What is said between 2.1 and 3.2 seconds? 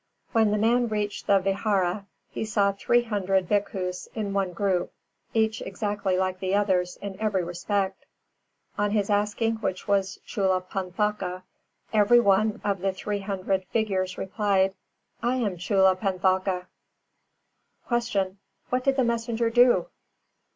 he saw three